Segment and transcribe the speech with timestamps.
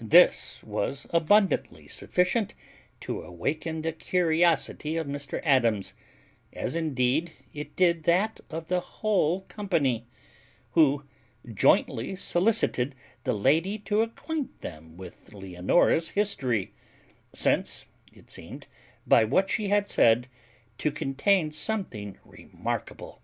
[0.00, 2.54] This was abundantly sufficient
[3.00, 5.92] to awaken the curiosity of Mr Adams,
[6.52, 10.06] as indeed it did that of the whole company,
[10.70, 11.02] who
[11.52, 16.72] jointly solicited the lady to acquaint them with Leonora's history,
[17.34, 18.68] since it seemed,
[19.04, 20.28] by what she had said,
[20.78, 23.20] to contain something remarkable.